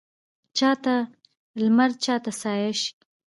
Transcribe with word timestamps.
چا 0.57 0.71
ته 0.83 0.95
لمر 1.61 1.89
چا 2.03 2.15
ته 2.23 2.31
سایه 2.41 2.71
شي 2.81 2.91